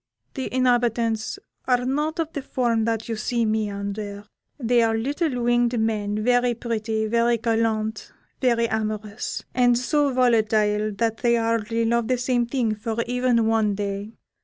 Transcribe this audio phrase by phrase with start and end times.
[0.33, 4.25] The inhabitants are not of the form that you see me under.
[4.59, 8.11] They are little winged men, very pretty, very gallant,
[8.41, 13.75] very amorous, and so volatile that they hardly love the same thing for even one
[13.75, 14.13] day.